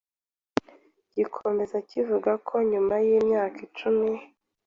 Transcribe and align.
gikomeza 1.15 1.77
kivuga 1.89 2.31
ko 2.47 2.55
nyuma 2.71 2.95
y’imyaka 3.05 3.57
icumi 3.67 4.11